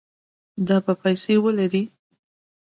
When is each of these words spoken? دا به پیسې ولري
دا 0.67 0.77
به 0.85 0.93
پیسې 1.01 1.35
ولري 1.43 1.83